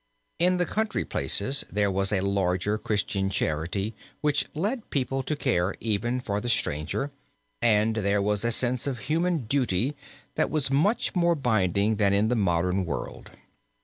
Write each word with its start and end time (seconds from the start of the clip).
In 0.39 0.57
the 0.57 0.65
country 0.65 1.05
places 1.05 1.63
there 1.71 1.91
was 1.91 2.11
a 2.11 2.21
larger 2.21 2.79
Christian 2.79 3.29
charity 3.29 3.93
which 4.21 4.47
led 4.55 4.89
people 4.89 5.21
to 5.21 5.35
care 5.35 5.75
even 5.79 6.19
for 6.21 6.41
the 6.41 6.49
stranger, 6.49 7.11
and 7.61 7.97
there 7.97 8.19
was 8.19 8.43
a 8.43 8.51
sense 8.51 8.87
of 8.87 8.97
human 9.11 9.45
duty 9.45 9.95
that 10.33 10.49
was 10.49 10.71
much 10.71 11.13
more 11.15 11.35
binding 11.35 11.97
than 11.97 12.13
in 12.13 12.29
the 12.29 12.35
modern 12.35 12.83
world. 12.83 13.29